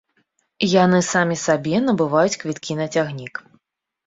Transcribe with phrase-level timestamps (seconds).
[0.83, 3.35] Яны самі сабе набываюць квіткі на цягнік.